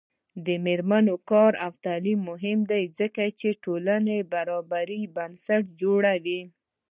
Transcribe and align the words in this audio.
د 0.45 0.47
میرمنو 0.65 1.15
کار 1.31 1.51
او 1.65 1.71
تعلیم 1.85 2.19
مهم 2.29 2.59
دی 2.71 2.83
ځکه 2.99 3.23
چې 3.39 3.49
ټولنې 3.63 4.17
برابرۍ 4.33 5.01
بنسټ 5.15 5.63
جوړوي. 5.81 6.41